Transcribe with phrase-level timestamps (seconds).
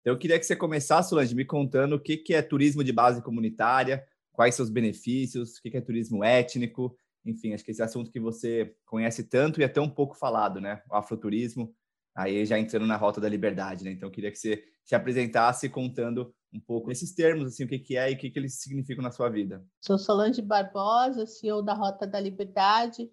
[0.00, 2.92] Então, eu queria que você começasse, Solange, me contando o que, que é turismo de
[2.92, 7.82] base comunitária, quais os benefícios, o que, que é turismo étnico, enfim, acho que esse
[7.82, 10.82] assunto que você conhece tanto e é tão pouco falado, né?
[10.90, 11.74] O afroturismo,
[12.14, 13.92] aí já entrando na rota da liberdade, né?
[13.92, 17.78] Então, eu queria que você se apresentasse contando um pouco esses termos, assim, o que,
[17.78, 19.64] que é e o que, que eles significam na sua vida.
[19.80, 23.08] Sou Solange Barbosa, CEO da Rota da Liberdade,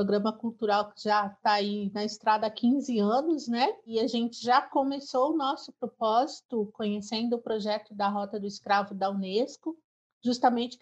[0.00, 3.68] programa cultural que já está aí na estrada há 15 anos, né?
[3.86, 8.94] E a gente já começou o nosso propósito conhecendo o projeto da Rota do Escravo
[8.94, 9.76] da Unesco,
[10.24, 10.78] justamente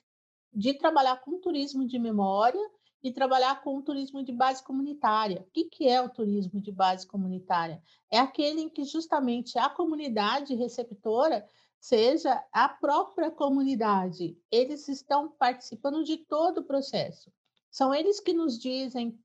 [0.52, 2.60] de trabalhar com turismo de memória
[3.02, 5.40] e trabalhar com o turismo de base comunitária.
[5.40, 7.82] O que, que é o turismo de base comunitária?
[8.12, 11.44] É aquele em que justamente a comunidade receptora
[11.80, 14.38] seja a própria comunidade.
[14.48, 17.32] Eles estão participando de todo o processo.
[17.78, 19.16] São eles que nos dizem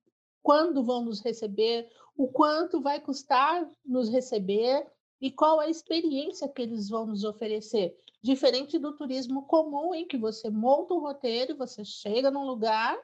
[0.43, 4.85] quando vão nos receber, o quanto vai custar nos receber
[5.19, 7.97] e qual a experiência que eles vão nos oferecer.
[8.21, 12.95] Diferente do turismo comum, em que você monta um roteiro, você chega num lugar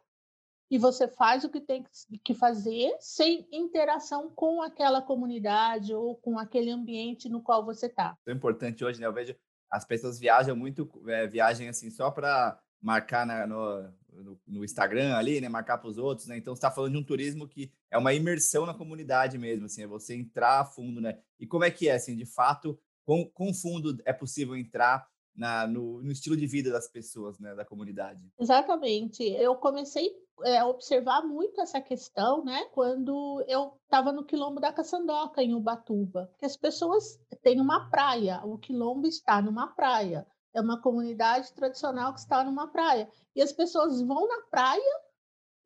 [0.69, 1.83] e você faz o que tem
[2.23, 8.15] que fazer sem interação com aquela comunidade ou com aquele ambiente no qual você está.
[8.27, 9.07] É importante hoje, né?
[9.07, 9.35] Eu vejo
[9.71, 13.91] as pessoas viajam muito, é, viagem assim só para marcar na, no,
[14.23, 15.49] no, no, Instagram ali, né?
[15.49, 16.37] Marcar para os outros, né?
[16.37, 19.83] Então você está falando de um turismo que é uma imersão na comunidade mesmo, assim,
[19.83, 21.19] é você entrar a fundo, né?
[21.39, 25.65] E como é que é, assim, de fato, com, com fundo é possível entrar na,
[25.65, 28.21] no, no, estilo de vida das pessoas, né, da comunidade.
[28.37, 29.23] Exatamente.
[29.23, 30.11] Eu comecei
[30.43, 35.53] é, a observar muito essa questão, né, quando eu estava no quilombo da Caçandoca, em
[35.53, 41.53] Ubatuba, que as pessoas têm uma praia, o quilombo está numa praia, é uma comunidade
[41.53, 45.01] tradicional que está numa praia, e as pessoas vão na praia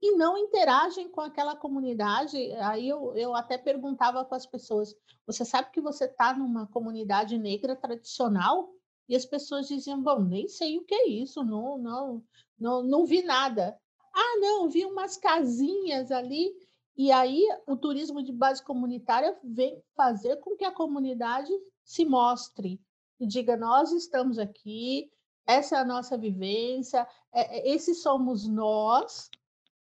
[0.01, 2.37] e não interagem com aquela comunidade.
[2.55, 4.93] Aí eu, eu até perguntava para as pessoas:
[5.25, 8.69] você sabe que você está numa comunidade negra tradicional?
[9.07, 12.23] E as pessoas diziam: bom, nem sei o que é isso, não, não,
[12.59, 13.79] não, não vi nada.
[14.13, 16.53] Ah, não, vi umas casinhas ali.
[16.97, 21.51] E aí o turismo de base comunitária vem fazer com que a comunidade
[21.83, 22.79] se mostre
[23.23, 25.09] e diga: nós estamos aqui,
[25.45, 29.29] essa é a nossa vivência, é, é esses somos nós,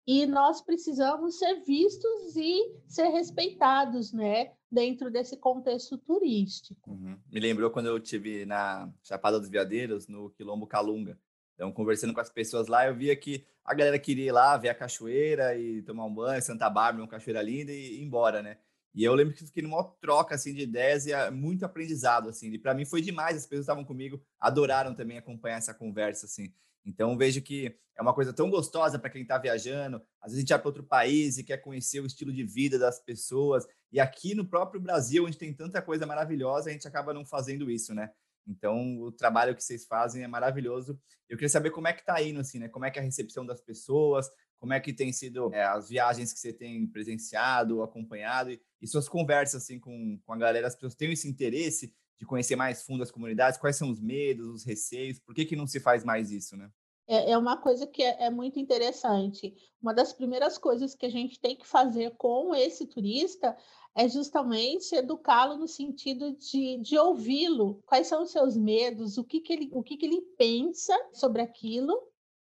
[0.07, 4.53] e nós precisamos ser vistos e ser respeitados, né?
[4.73, 6.93] dentro desse contexto turístico.
[6.93, 7.19] Uhum.
[7.31, 11.19] Me lembrou quando eu tive na Chapada dos Veadeiros, no Quilombo Calunga.
[11.55, 14.71] Então, conversando com as pessoas lá, eu via que a galera queria ir lá ver
[14.71, 18.57] a cachoeira e tomar um banho, Santa Bárbara, uma cachoeira linda e ir embora, né?
[18.95, 22.51] E eu lembro que fiquei numa troca assim de ideias e ah, muito aprendizado assim.
[22.53, 26.53] E para mim foi demais, as pessoas estavam comigo, adoraram também acompanhar essa conversa assim.
[26.85, 29.97] Então vejo que é uma coisa tão gostosa para quem está viajando.
[30.21, 32.79] Às vezes a gente vai para outro país e quer conhecer o estilo de vida
[32.79, 33.67] das pessoas.
[33.91, 37.71] E aqui no próprio Brasil, onde tem tanta coisa maravilhosa, a gente acaba não fazendo
[37.71, 38.11] isso, né?
[38.47, 40.99] Então o trabalho que vocês fazem é maravilhoso.
[41.29, 42.69] Eu queria saber como é que está indo, assim, né?
[42.69, 44.29] Como é que é a recepção das pessoas,
[44.63, 48.87] como é que tem sido é, as viagens que você tem presenciado, acompanhado e, e
[48.87, 50.69] suas conversas assim com, com a galera.
[50.69, 53.59] As pessoas têm esse interesse de conhecer mais fundo as comunidades?
[53.59, 55.19] Quais são os medos, os receios?
[55.19, 56.71] Por que, que não se faz mais isso, né?
[57.09, 59.53] É, é uma coisa que é, é muito interessante.
[59.83, 63.57] Uma das primeiras coisas que a gente tem que fazer com esse turista
[63.97, 67.83] é justamente educá-lo no sentido de, de ouvi-lo.
[67.85, 69.19] Quais são os seus medos?
[69.19, 72.12] O que, que, ele, o que, que ele pensa sobre aquilo?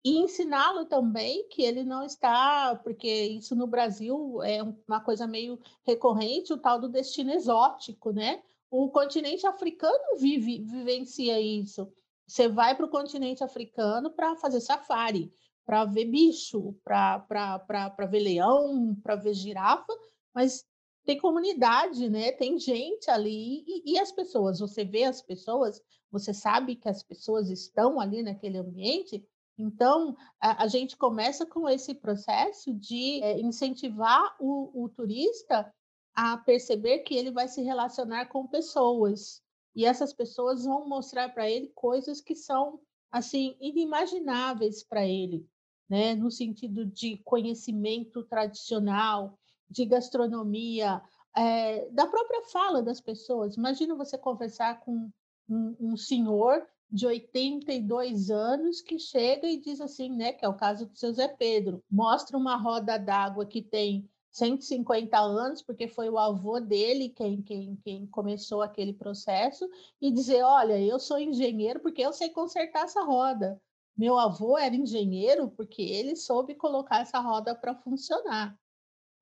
[0.08, 5.60] E ensiná-lo também que ele não está, porque isso no Brasil é uma coisa meio
[5.86, 8.42] recorrente, o tal do destino exótico, né?
[8.72, 11.92] O continente africano vive, vivencia isso.
[12.26, 15.30] Você vai para o continente africano para fazer safari,
[15.66, 19.94] para ver bicho, para ver leão, para ver girafa,
[20.34, 20.66] mas
[21.04, 22.32] tem comunidade, né?
[22.32, 24.62] Tem gente ali e, e, as pessoas.
[24.62, 29.22] Você vê as pessoas, você sabe que as pessoas estão ali naquele ambiente.
[29.58, 35.74] Então, a, a gente começa com esse processo de é, incentivar o, o turista
[36.16, 39.42] a perceber que ele vai se relacionar com pessoas
[39.76, 42.80] e essas pessoas vão mostrar para ele coisas que são
[43.12, 45.48] assim inimagináveis para ele,
[45.88, 46.16] né?
[46.16, 49.38] No sentido de conhecimento tradicional,
[49.70, 51.02] de gastronomia,
[51.36, 53.56] é, da própria fala das pessoas.
[53.56, 55.12] Imagina você conversar com
[55.48, 60.56] um, um senhor de 82 anos que chega e diz assim, né, que é o
[60.56, 66.10] caso do seu Zé Pedro, mostra uma roda d'água que tem 150 anos, porque foi
[66.10, 69.68] o avô dele quem, quem, quem começou aquele processo,
[70.00, 73.60] e dizer: olha, eu sou engenheiro porque eu sei consertar essa roda.
[73.98, 78.56] Meu avô era engenheiro porque ele soube colocar essa roda para funcionar.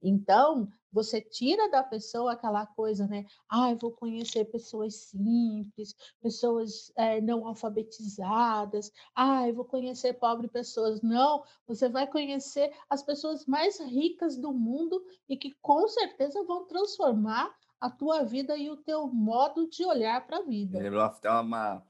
[0.08, 3.26] Então, você tira da pessoa aquela coisa, né?
[3.50, 8.92] Ah, eu vou conhecer pessoas simples, pessoas é, não alfabetizadas.
[9.16, 11.02] Ah, eu vou conhecer pobre pessoas.
[11.02, 16.66] Não, você vai conhecer as pessoas mais ricas do mundo e que com certeza vão
[16.66, 20.80] transformar a tua vida e o teu modo de olhar para a vida.
[20.80, 21.84] lembrou até uma,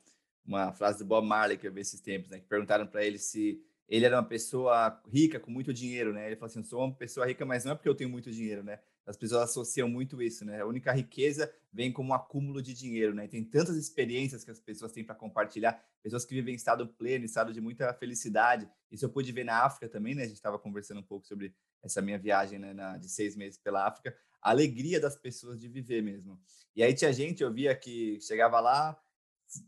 [0.46, 2.40] uma frase do Bob Marley que eu vi esses tempos, né?
[2.40, 6.28] Que perguntaram para ele se ele era uma pessoa rica com muito dinheiro, né?
[6.28, 8.64] Ele falou assim: sou uma pessoa rica, mas não é porque eu tenho muito dinheiro,
[8.64, 8.80] né?
[9.06, 10.62] As pessoas associam muito isso, né?
[10.62, 13.28] A única riqueza vem como um acúmulo de dinheiro, né?
[13.28, 17.24] Tem tantas experiências que as pessoas têm para compartilhar, pessoas que vivem em estado pleno,
[17.24, 18.68] estado de muita felicidade.
[18.92, 20.24] Isso eu pude ver na África também, né?
[20.24, 21.54] A gente estava conversando um pouco sobre
[21.84, 24.18] essa minha viagem né, na, de seis meses pela África.
[24.42, 26.40] A alegria das pessoas de viver mesmo.
[26.76, 29.00] E aí tinha gente, eu via que chegava lá,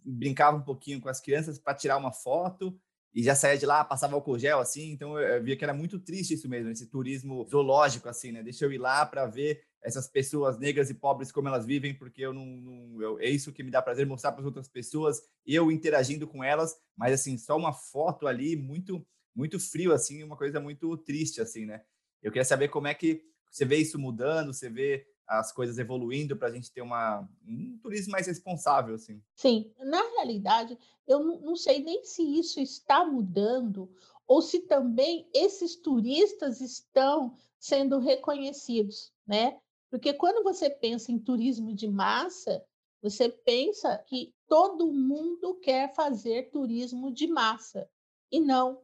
[0.04, 2.80] brincava um pouquinho com as crianças para tirar uma foto,
[3.14, 6.00] e já saía de lá, passava álcool gel, assim, então eu via que era muito
[6.00, 8.44] triste isso mesmo, esse turismo zoológico, assim, né?
[8.44, 12.22] Deixa eu ir lá para ver essas pessoas negras e pobres como elas vivem, porque
[12.22, 15.22] eu não, não eu, é isso que me dá prazer mostrar para as outras pessoas,
[15.46, 19.06] eu interagindo com elas, mas assim, só uma foto ali, muito,
[19.36, 21.82] muito frio, assim, uma coisa muito triste, assim, né?
[22.22, 26.38] Eu queria saber como é que você vê isso mudando, você vê as coisas evoluindo
[26.38, 29.22] para a gente ter uma, um turismo mais responsável, assim.
[29.36, 33.90] Sim, na realidade, eu não sei nem se isso está mudando
[34.26, 39.60] ou se também esses turistas estão sendo reconhecidos, né?
[39.90, 42.64] Porque quando você pensa em turismo de massa,
[43.02, 47.90] você pensa que todo mundo quer fazer turismo de massa.
[48.32, 48.82] E não.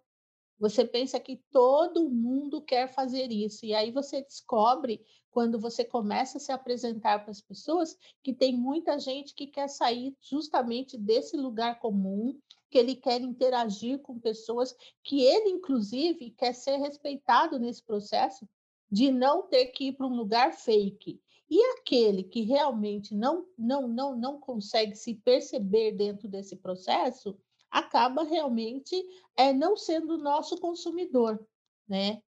[0.59, 3.65] Você pensa que todo mundo quer fazer isso.
[3.65, 8.55] E aí você descobre quando você começa a se apresentar para as pessoas, que tem
[8.55, 12.39] muita gente que quer sair justamente desse lugar comum,
[12.69, 18.47] que ele quer interagir com pessoas, que ele, inclusive, quer ser respeitado nesse processo
[18.91, 21.19] de não ter que ir para um lugar fake.
[21.50, 27.38] E aquele que realmente não, não, não, não consegue se perceber dentro desse processo,
[27.74, 28.96] acaba realmente
[29.36, 31.44] é, não sendo nosso consumidor,
[31.88, 32.22] né?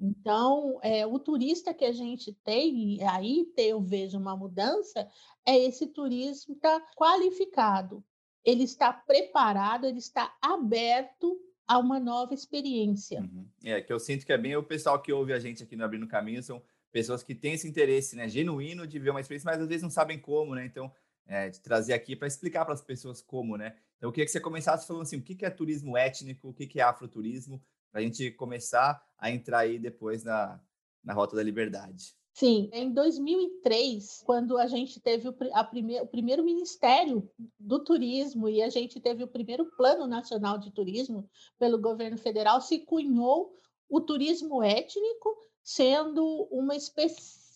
[0.00, 5.08] Então, é, o turista que a gente tem, aí eu vejo uma mudança,
[5.44, 8.04] é esse turismo está qualificado,
[8.44, 13.20] ele está preparado, ele está aberto a uma nova experiência.
[13.20, 13.46] Uhum.
[13.64, 15.84] É, que eu sinto que é bem o pessoal que ouve a gente aqui no
[15.84, 16.62] Abrindo Caminho, são
[16.92, 19.90] pessoas que têm esse interesse né, genuíno de ver uma experiência, mas às vezes não
[19.90, 20.64] sabem como, né?
[20.64, 20.92] Então,
[21.26, 23.74] é, de trazer aqui para explicar para as pessoas como, né?
[23.96, 26.80] Então, eu queria que você começasse falando assim, o que é turismo étnico, o que
[26.80, 30.60] é afroturismo, para a gente começar a entrar aí depois na,
[31.02, 32.14] na Rota da Liberdade.
[32.34, 35.62] Sim, em 2003, quando a gente teve o, a
[36.02, 41.26] o primeiro Ministério do Turismo e a gente teve o primeiro Plano Nacional de Turismo
[41.58, 43.54] pelo governo federal, se cunhou
[43.88, 47.06] o turismo étnico, sendo uma, espe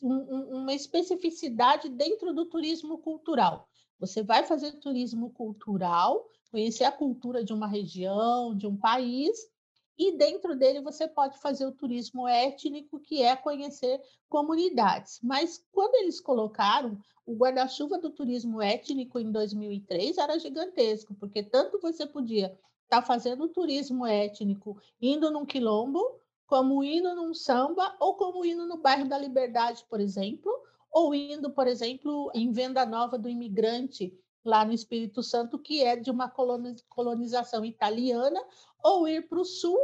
[0.03, 3.70] um, uma especificidade dentro do turismo cultural.
[4.01, 9.39] Você vai fazer turismo cultural, conhecer a cultura de uma região, de um país,
[9.99, 14.01] e dentro dele você pode fazer o turismo étnico, que é conhecer
[14.31, 15.21] comunidades.
[15.23, 21.79] Mas quando eles colocaram o guarda-chuva do turismo étnico em 2003 era gigantesco, porque tanto
[21.79, 28.15] você podia estar tá fazendo turismo étnico indo num quilombo, como indo num samba ou
[28.15, 30.51] como indo no bairro da Liberdade, por exemplo,
[30.91, 34.13] ou indo, por exemplo, em Venda Nova do Imigrante,
[34.45, 36.29] lá no Espírito Santo, que é de uma
[36.89, 38.41] colonização italiana,
[38.83, 39.79] ou ir para o sul,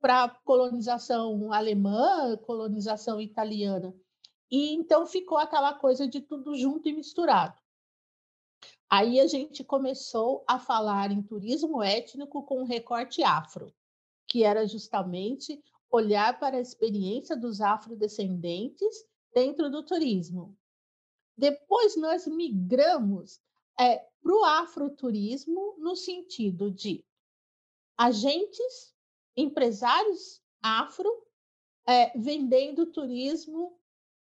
[0.00, 3.94] para colonização alemã, colonização italiana.
[4.50, 7.58] E então ficou aquela coisa de tudo junto e misturado.
[8.90, 13.72] Aí a gente começou a falar em turismo étnico com recorte afro,
[14.26, 20.56] que era justamente olhar para a experiência dos afrodescendentes dentro do turismo.
[21.36, 23.40] Depois nós migramos
[23.78, 27.04] é, para o afroturismo no sentido de
[27.98, 28.94] agentes,
[29.36, 31.24] empresários afro
[31.86, 33.78] é, vendendo turismo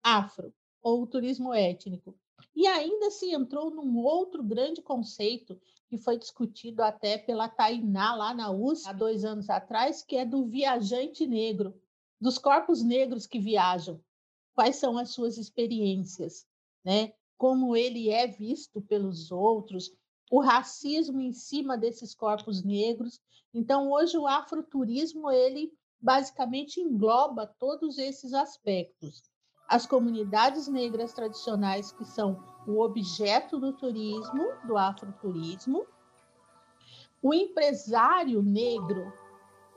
[0.02, 2.18] afro ou turismo étnico.
[2.54, 8.34] E ainda se entrou num outro grande conceito que foi discutido até pela Tainá lá
[8.34, 11.80] na USP há dois anos atrás, que é do viajante negro,
[12.20, 14.00] dos corpos negros que viajam.
[14.54, 16.46] Quais são as suas experiências,
[16.84, 17.12] né?
[17.36, 19.90] Como ele é visto pelos outros,
[20.30, 23.20] o racismo em cima desses corpos negros.
[23.52, 29.22] Então, hoje o afroturismo ele basicamente engloba todos esses aspectos.
[29.68, 35.86] As comunidades negras tradicionais que são o objeto do turismo, do afroturismo,
[37.22, 39.10] o empresário negro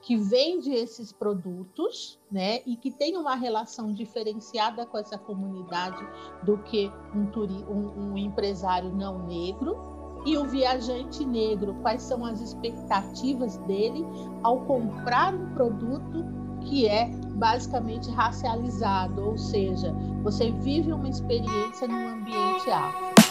[0.02, 6.06] que vende esses produtos, né, e que tem uma relação diferenciada com essa comunidade
[6.44, 12.26] do que um, turi um, um empresário não negro, e o viajante negro, quais são
[12.26, 14.06] as expectativas dele
[14.44, 16.26] ao comprar um produto
[16.62, 23.27] que é basicamente racializado, ou seja, você vive uma experiência num ambiente afro.